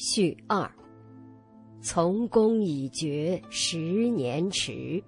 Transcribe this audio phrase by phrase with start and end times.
[0.00, 0.66] 序二。
[1.82, 5.02] 从公已决，十年迟。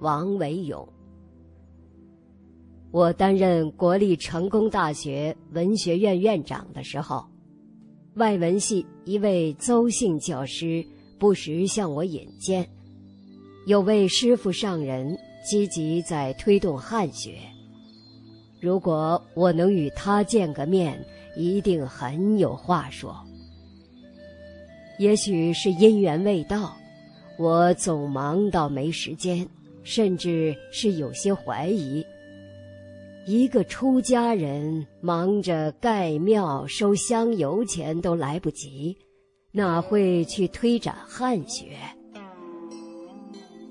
[0.00, 0.88] 王维勇。
[2.90, 7.28] 我担任国立成功大学文学院院长的时候，
[8.14, 10.82] 外文系一位邹姓教师
[11.18, 12.66] 不时向我引荐，
[13.66, 15.14] 有位师傅上人
[15.46, 17.38] 积极在推动汉学。
[18.62, 20.98] 如果我能与他见个面，
[21.36, 23.14] 一定很有话说。
[24.98, 26.76] 也许是因缘未到，
[27.38, 29.46] 我总忙到没时间，
[29.84, 32.04] 甚至是有些怀疑。
[33.24, 38.96] 一个出家人忙着盖庙、收香油钱都来不及，
[39.52, 41.76] 哪会去推展汉学？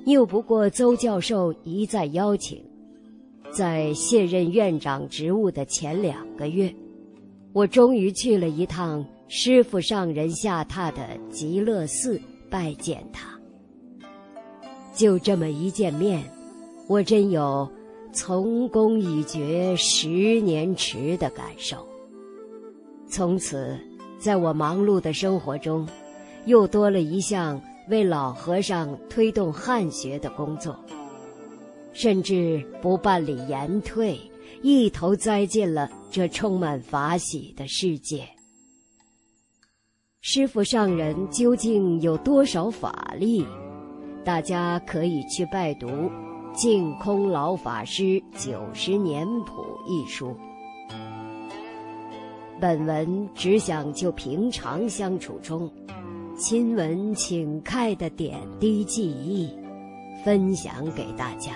[0.05, 2.63] 拗不过邹教授一再邀请，
[3.51, 6.73] 在卸任院长职务的前两个月，
[7.51, 9.05] 我终于去了一趟。
[9.29, 13.37] 师傅上人下榻的极乐寺拜见他，
[14.95, 16.23] 就这么一见面，
[16.87, 17.69] 我真有
[18.13, 21.85] 从公已决十年迟的感受。
[23.09, 23.77] 从此，
[24.17, 25.85] 在我忙碌的生活中，
[26.45, 30.73] 又多了一项为老和尚推动汉学的工作，
[31.91, 34.17] 甚至不办理延退，
[34.61, 38.25] 一头栽进了这充满法喜的世界。
[40.29, 43.47] 师傅上人究竟有多少法力？
[44.25, 45.87] 大家可以去拜读
[46.53, 50.35] 《净空老法师九十年谱》一书。
[52.59, 55.71] 本文只想就平常相处中
[56.37, 59.49] 亲闻请看的点滴记忆，
[60.25, 61.53] 分享给大家。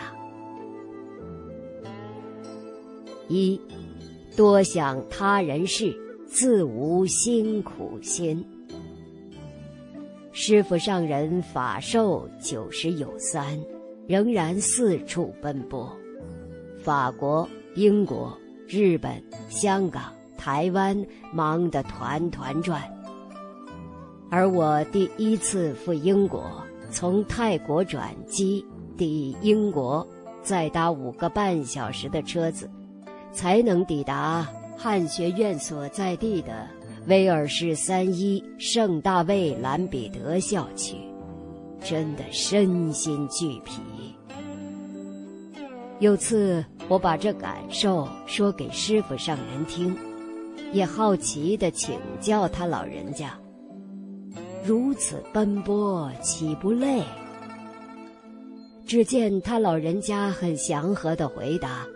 [3.28, 3.60] 一，
[4.38, 5.94] 多想他人事，
[6.26, 8.42] 自无辛苦心。
[10.34, 13.60] 师傅上人法寿九十有三，
[14.08, 15.92] 仍然四处奔波，
[16.82, 20.04] 法国、英国、日本、香港、
[20.38, 22.82] 台湾忙得团团转。
[24.30, 26.50] 而我第一次赴英国，
[26.90, 28.66] 从泰国转机
[28.98, 30.08] 抵英国，
[30.42, 32.72] 再搭五个半小时的车子，
[33.34, 34.48] 才能抵达
[34.78, 36.66] 汉学院所在地的。
[37.08, 40.96] 威尔士三一圣大卫兰彼得校区，
[41.84, 43.82] 真的身心俱疲。
[46.00, 49.98] 有次我把这感受说给师傅上人听，
[50.74, 53.36] 也好奇地请教他老人家：
[54.64, 57.02] 如此奔波岂不累？
[58.86, 61.88] 只见他老人家很祥和地回答：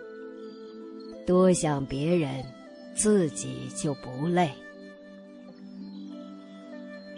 [1.24, 2.44] 多想别人，
[2.94, 4.50] 自己就不累。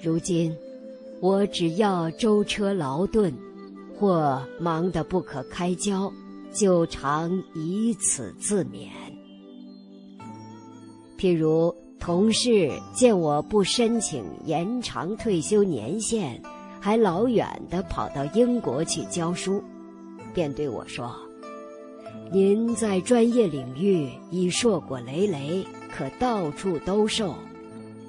[0.03, 0.54] 如今，
[1.20, 3.34] 我只要舟车劳顿，
[3.98, 6.12] 或忙得不可开交，
[6.53, 8.88] 就常以此自勉。
[11.19, 16.41] 譬如同事见我不申请延长退休年限，
[16.78, 19.60] 还老远的跑到英国去教书，
[20.32, 21.12] 便对我说
[22.30, 27.34] ：“您在专业领域已硕果累累，可到处兜售。”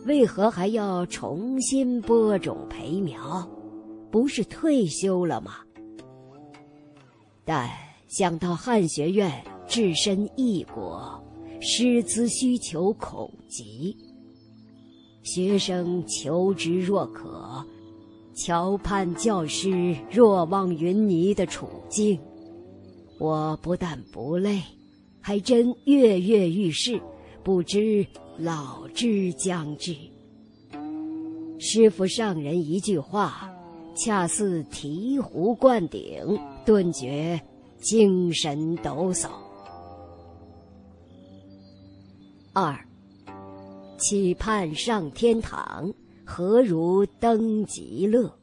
[0.06, 3.48] 为何还要重新播种培苗？
[4.12, 5.58] 不是退休了吗？
[7.46, 7.70] 但
[8.08, 9.32] 想到汉学院
[9.68, 11.24] 置身异国，
[11.62, 13.96] 师资需求恐急，
[15.22, 17.64] 学生求职若渴，
[18.36, 22.20] 桥畔教师若望云霓的处境，
[23.20, 24.62] 我不但不累，
[25.20, 27.00] 还真跃跃欲试，
[27.44, 28.08] 不知。
[28.42, 29.94] 老之将至，
[31.60, 33.54] 师傅上人一句话，
[33.94, 37.42] 恰似醍醐灌顶，顿觉
[37.82, 39.30] 精神抖擞。
[42.54, 42.80] 二，
[43.98, 45.94] 期盼上天堂，
[46.24, 48.34] 何如登极乐？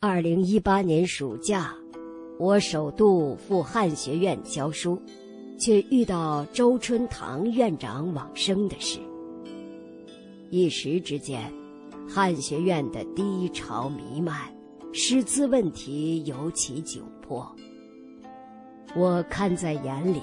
[0.00, 1.72] 二零一八年暑假，
[2.40, 5.00] 我首度赴汉学院教书。
[5.62, 8.98] 却遇到周春堂院长往生的事，
[10.50, 11.40] 一时之间，
[12.08, 14.36] 汉学院的低潮弥漫，
[14.92, 17.48] 师资问题尤其窘迫。
[18.96, 20.20] 我看在眼里，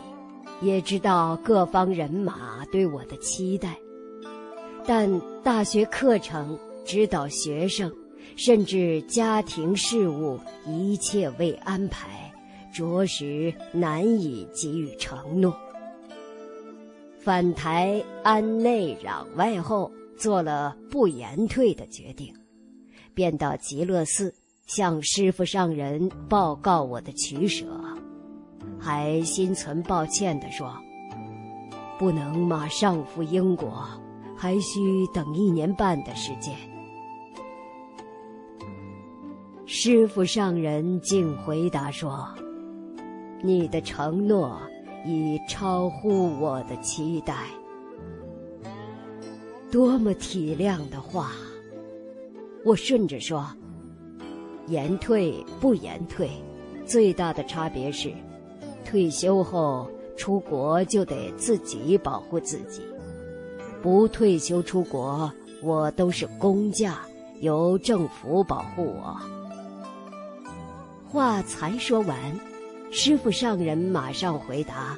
[0.62, 3.78] 也知道各方人马对我的期待，
[4.86, 5.10] 但
[5.42, 7.90] 大学课程、指导学生，
[8.36, 10.38] 甚至家庭事务，
[10.68, 12.29] 一切未安排。
[12.74, 15.56] 着实难以给予承诺。
[17.20, 22.34] 返台安内攘外后，做了不言退的决定，
[23.14, 24.34] 便到极乐寺
[24.68, 27.66] 向师傅上人报告我的取舍，
[28.80, 30.74] 还心存抱歉地说
[32.00, 33.86] ：“不能马上赴英国，
[34.38, 34.80] 还需
[35.14, 36.56] 等一年半的时间。”
[39.66, 42.28] 师傅上人竟回答说
[43.42, 44.60] ：“你的承诺
[45.06, 47.36] 已超乎我的期待。”
[49.72, 51.32] 多么体谅的话！
[52.66, 53.48] 我顺着说
[54.68, 56.30] ：“延退不延退，
[56.86, 58.12] 最大的差别是，
[58.84, 62.82] 退休后出国就得自己保护自己；
[63.82, 65.32] 不退休出国，
[65.64, 67.00] 我都是公假，
[67.40, 69.16] 由政府保护我。”
[71.08, 72.18] 话才说完，
[72.92, 74.98] 师傅上人马上回答：“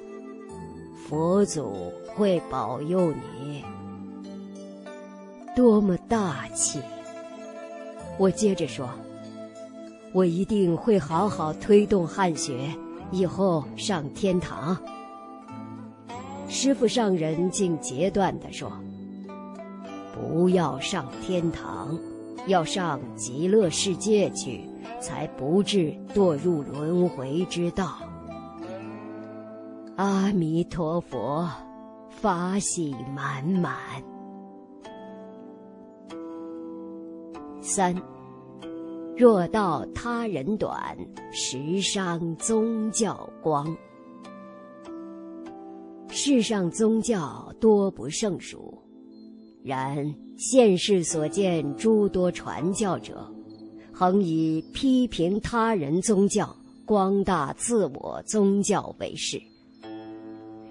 [1.05, 3.63] 佛祖会保佑你。”
[5.55, 6.79] 多么大气！
[8.17, 8.89] 我接着说
[10.13, 12.73] ：“我一定会好好推动汉学，
[13.11, 14.77] 以后上天堂。”
[16.47, 18.71] 师傅上人竟截断地说
[20.15, 21.99] ：“不要上天堂，
[22.47, 24.61] 要上极乐世界去。”
[25.01, 27.97] 才不至堕入轮回之道。
[29.97, 31.49] 阿弥陀佛，
[32.09, 33.75] 法喜满满。
[37.61, 37.95] 三，
[39.17, 40.97] 若道他人短，
[41.31, 43.75] 实伤宗教光。
[46.09, 48.77] 世上宗教多不胜数，
[49.63, 53.31] 然现世所见诸多传教者。
[54.01, 56.57] 恒以批评他人宗教、
[56.87, 59.39] 光大自我宗教为事。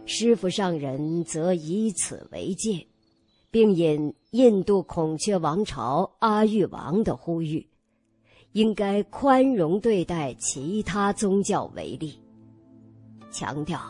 [0.05, 2.85] 师傅上人则以此为戒，
[3.49, 7.65] 并引印度孔雀王朝阿育王的呼吁，
[8.51, 12.19] 应该宽容对待其他宗教为例，
[13.31, 13.81] 强调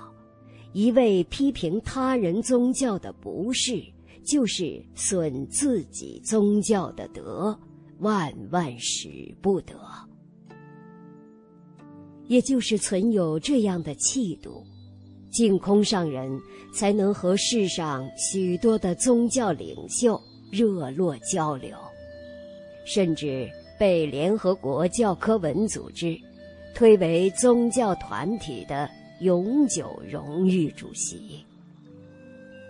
[0.74, 3.82] 一味批评他人宗教的不是，
[4.22, 7.58] 就是损自己宗教的德。
[8.00, 9.08] 万万使
[9.42, 9.74] 不得，
[12.28, 14.64] 也就是存有这样的气度，
[15.30, 16.40] 净空上人
[16.74, 20.18] 才能和世上许多的宗教领袖
[20.50, 21.76] 热络交流，
[22.86, 23.46] 甚至
[23.78, 26.18] 被联合国教科文组织
[26.74, 28.88] 推为宗教团体的
[29.20, 31.44] 永久荣誉主席，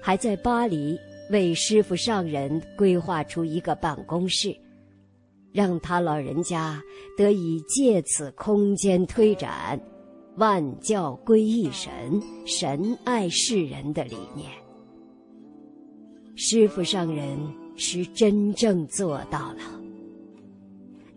[0.02, 0.98] 还在巴黎
[1.30, 4.52] 为师傅上人规划出一个办公室。
[5.52, 6.82] 让他老人家
[7.16, 9.80] 得以借此空间推展
[10.36, 14.48] “万教归一神，神爱世人”的理念。
[16.36, 17.38] 师傅上人
[17.76, 19.80] 是真正做到了。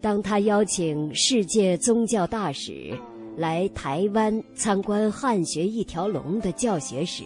[0.02, 2.92] 当他邀请世界宗教大使
[3.38, 7.24] 来台湾参观汉学一条龙的教学时，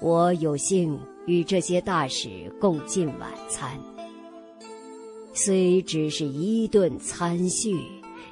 [0.00, 2.28] 我有幸与这些大使
[2.60, 3.70] 共进晚餐。
[5.34, 7.76] 虽只是一顿餐叙，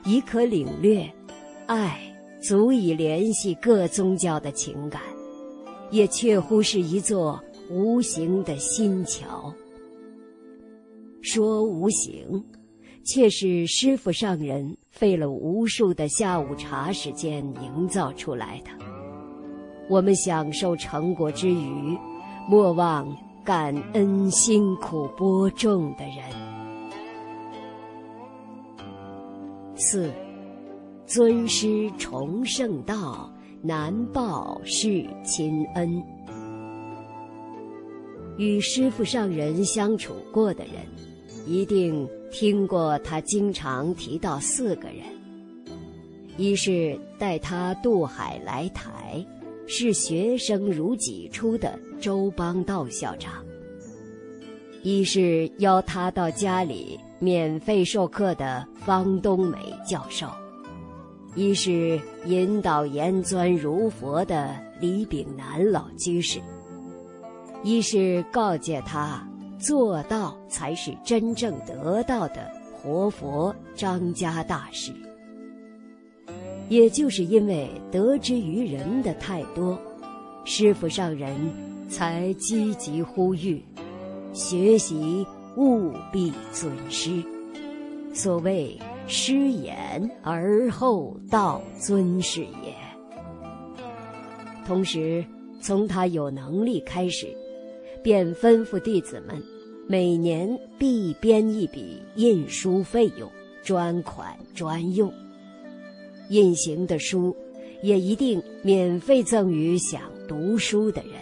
[0.05, 1.11] 已可领略，
[1.67, 1.99] 爱
[2.43, 5.01] 足以联系各宗教的情感，
[5.91, 9.53] 也确乎是一座无形的心桥。
[11.23, 12.45] 说无形，
[13.05, 18.71] 却是师傅上人费了无数的下午茶时间营造出来的。
[19.89, 21.99] 我们享受成果之余，
[22.49, 23.07] 莫忘
[23.45, 26.50] 感恩辛苦播种的人。
[29.83, 30.13] 四，
[31.07, 33.33] 尊师崇圣道，
[33.63, 36.03] 难报是亲恩。
[38.37, 40.75] 与师傅上人相处过的人，
[41.47, 44.99] 一定听过他经常提到四个人：
[46.37, 49.25] 一是带他渡海来台，
[49.67, 53.33] 是学生如己出的周邦道校长；
[54.83, 56.99] 一是邀他到家里。
[57.23, 60.27] 免费授课的方东美教授，
[61.35, 66.41] 一是引导严钻如佛的李炳南老居士，
[67.63, 69.23] 一是告诫他
[69.59, 74.91] 做到才是真正得到的活佛张家大师。
[76.71, 79.79] 也就是因为得之于人的太多，
[80.47, 81.37] 师傅上人
[81.87, 83.63] 才积极呼吁
[84.33, 85.27] 学习。
[85.57, 87.11] 务必尊师，
[88.15, 92.73] 所谓师言而后道尊是也。
[94.65, 95.25] 同时，
[95.61, 97.37] 从他有能力开始，
[98.01, 99.43] 便吩咐弟子们
[99.89, 103.29] 每年必编一笔印书费用，
[103.65, 105.13] 专款专用。
[106.29, 107.37] 印行的书，
[107.83, 111.20] 也一定免费赠予想读书的人。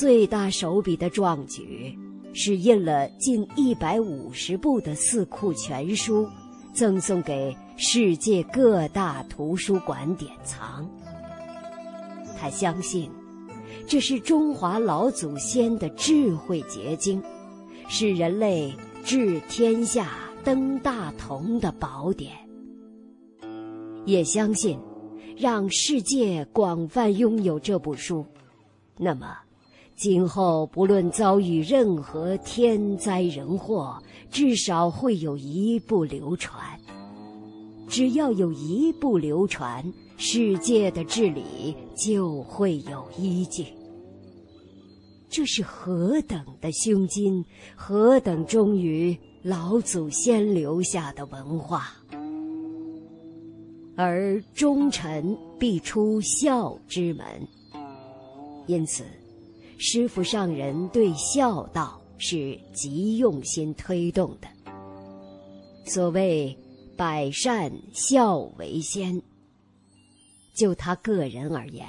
[0.00, 1.94] 最大手笔的壮举，
[2.32, 6.26] 是印了近一百五十部的四库全书，
[6.72, 10.88] 赠送给世界各大图书馆典藏。
[12.38, 13.10] 他相信，
[13.86, 17.22] 这是中华老祖先的智慧结晶，
[17.86, 18.72] 是人类
[19.04, 22.32] 治天下登大同的宝典。
[24.06, 24.80] 也相信，
[25.36, 28.24] 让世界广泛拥有这部书，
[28.96, 29.36] 那么，
[30.00, 36.58] 今后不论遭遇任何天灾人祸，至少会有一部流传。
[37.86, 39.84] 只要有一部流传，
[40.16, 43.66] 世界的治理就会有依据。
[45.28, 47.44] 这是何等的胸襟，
[47.76, 51.92] 何等忠于老祖先留下的文化。
[53.96, 57.26] 而忠臣必出孝之门，
[58.66, 59.04] 因此，
[59.82, 64.46] 师傅上人对孝道是极用心推动的。
[65.86, 66.54] 所谓
[66.98, 69.20] “百善孝为先”，
[70.54, 71.86] 就他个人而言，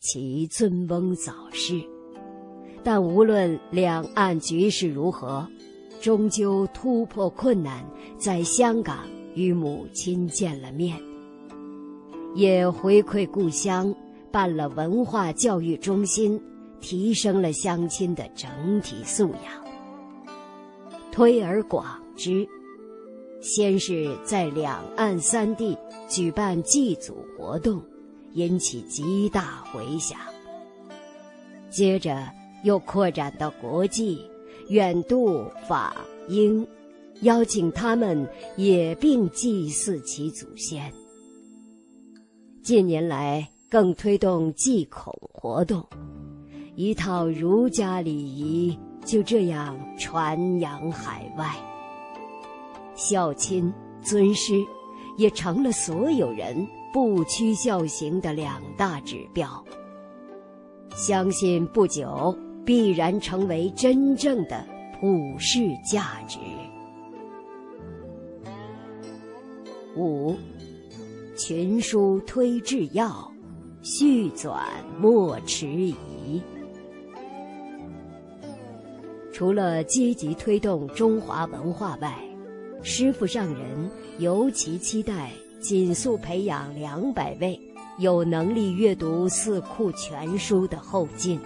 [0.00, 1.80] 其尊翁早逝，
[2.82, 5.48] 但无论两岸局势如何，
[6.00, 7.88] 终究突破困难，
[8.18, 11.00] 在香港与母亲见了面。
[12.34, 13.94] 也回馈故乡，
[14.32, 16.42] 办了文化教育中心，
[16.82, 18.50] 提升了乡亲的整
[18.82, 19.62] 体素养。
[21.10, 22.46] 推而广之，
[23.40, 25.76] 先是在两岸三地
[26.08, 27.82] 举办祭祖活动，
[28.32, 30.18] 引起极大回响。
[31.70, 32.28] 接着
[32.64, 34.20] 又扩展到国际，
[34.68, 35.96] 远渡法
[36.28, 36.66] 英，
[37.22, 40.92] 邀请他们也并祭祀其祖先。
[42.62, 45.84] 近年来更推动祭孔活动，
[46.74, 51.54] 一套儒家礼仪就这样传扬海外。
[52.94, 54.54] 孝亲尊师，
[55.18, 59.62] 也成了所有人不屈孝行的两大指标。
[60.94, 64.66] 相信不久必然成为真正的
[64.98, 66.38] 普世价值。
[69.96, 70.34] 五。
[71.34, 73.32] 群书推制要，
[73.82, 74.60] 续纂
[75.00, 76.40] 莫迟疑。
[79.42, 82.16] 除了积极推动中华文化外，
[82.80, 87.58] 师傅上人尤其期待紧速培养两百位
[87.98, 91.40] 有能力阅读四库全书的后进，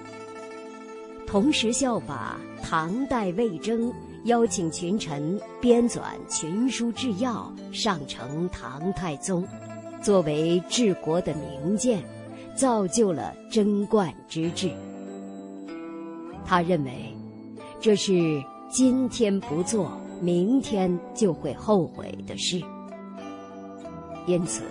[1.27, 3.91] 同时效法唐代魏征，
[4.25, 9.43] 邀请群臣编纂群书治要，上承唐太宗。
[10.03, 12.05] 作为治国的名鉴，
[12.55, 14.71] 造就了贞观之治。
[16.45, 17.16] 他认为，
[17.81, 19.91] 这是今天不做，
[20.21, 22.61] 明天就会后悔的事。
[24.27, 24.63] 因此，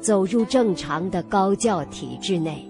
[0.00, 2.64] 走入正常的高教体制内，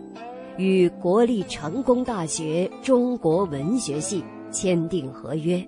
[0.56, 5.62] 与国立成功大学中国文学系签订合约，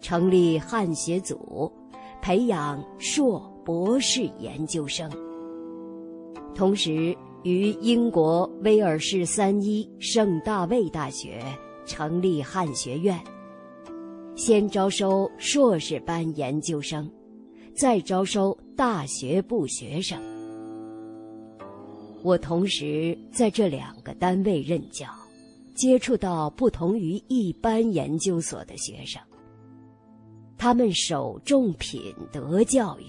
[0.00, 1.70] 成立汉学组，
[2.20, 5.08] 培养硕博士研究生。
[6.56, 11.40] 同时，于英国威尔士三一圣大卫大学
[11.84, 13.20] 成立汉学院，
[14.36, 17.08] 先招收硕士班研究生，
[17.72, 20.20] 再招收大学部学生。
[22.20, 25.06] 我同时在这两个单位任教，
[25.72, 29.22] 接触到不同于一般研究所的学生，
[30.58, 33.04] 他们首重品德教育。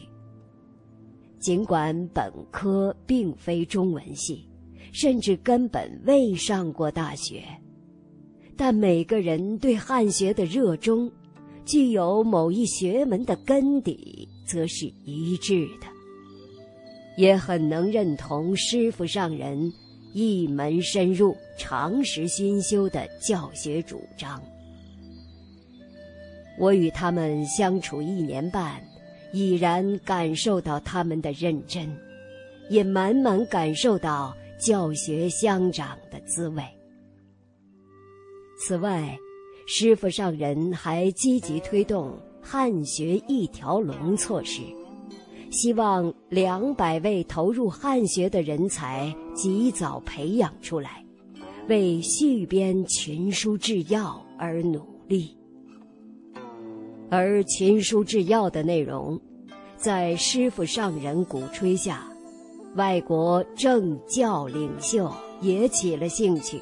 [1.39, 4.47] 尽管本科并非中文系，
[4.91, 7.43] 甚至根本未上过大学，
[8.57, 11.11] 但每个人对汉学的热衷，
[11.65, 15.87] 具有某一学门的根底，则是一致的，
[17.17, 19.71] 也很能认同师傅上人
[20.13, 24.41] 一门深入、长时熏修的教学主张。
[26.57, 28.81] 我与他们相处一年半。
[29.33, 31.93] 已然感受到他们的认真，
[32.69, 36.63] 也满满感受到教学相长的滋味。
[38.57, 39.17] 此外，
[39.67, 44.61] 师傅上人还积极推动汉学一条龙措施，
[45.51, 51.03] 希望两百位投入汉学的人才及早培养出来，
[51.67, 55.35] 为续编群书制药而努力。
[57.09, 59.19] 而群书制药的内容，
[59.77, 62.07] 在师傅上人鼓吹下，
[62.75, 66.59] 外国政教领袖也起了兴趣，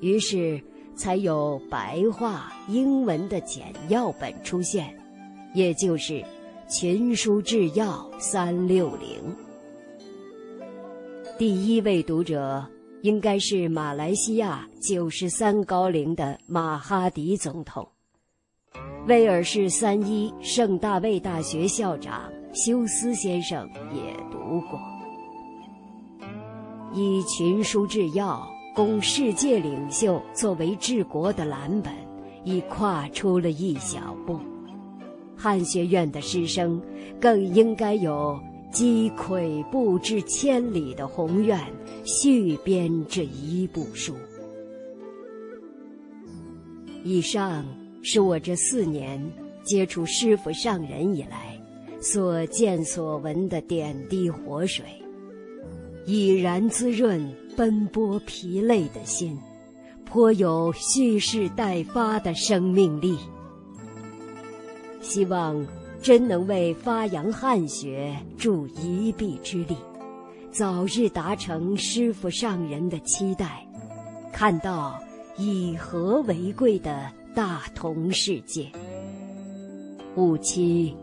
[0.00, 0.60] 于是
[0.96, 4.94] 才有白话英文的简要本出现，
[5.54, 6.14] 也就是
[6.68, 9.08] 《群书治要三六零》。
[11.36, 12.64] 第一位读者
[13.02, 17.86] 应该是马来西亚九十三高龄的马哈迪总统。
[19.06, 24.80] 威尔士三一圣大卫大学校长休斯先生也读过。
[26.94, 31.92] 以群书治要供世界领袖作为治国的蓝本，
[32.44, 34.38] 已跨出了一小步。
[35.36, 36.82] 汉学院的师生
[37.20, 38.38] 更应该有
[38.72, 41.58] 击溃步至千里的宏愿，
[42.04, 44.14] 续编这一部书。
[47.02, 47.64] 以上。
[48.06, 49.18] 是我这四年
[49.62, 51.58] 接触师傅上人以来
[52.02, 54.84] 所见所闻的点滴活水，
[56.04, 59.38] 已然滋润奔波疲累的心，
[60.04, 63.18] 颇有蓄势待发的生命力。
[65.00, 65.66] 希望
[66.02, 69.76] 真能为发扬汉学助一臂之力，
[70.50, 73.66] 早日达成师傅上人的期待，
[74.32, 74.98] 看到
[75.36, 77.10] 以和为贵的。
[77.36, 78.70] 大同世界，
[80.14, 80.96] 吾妻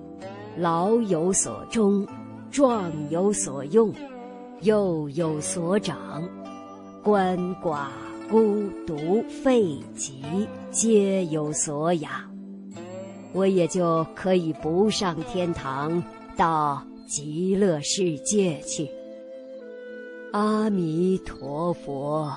[0.55, 2.07] 老有所终，
[2.49, 3.93] 壮有所用，
[4.61, 6.23] 幼有所长，
[7.03, 7.87] 鳏寡
[8.29, 10.21] 孤独废疾
[10.69, 12.11] 皆有所养，
[13.33, 16.03] 我也就可以不上天堂，
[16.37, 18.87] 到极乐世界去。
[20.31, 22.31] 阿弥陀佛。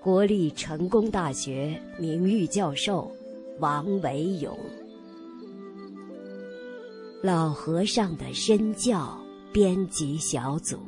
[0.00, 3.12] 国立成功大学名誉教授
[3.58, 4.56] 王维勇，
[7.22, 9.18] 老和尚的身教
[9.52, 10.78] 编辑小组。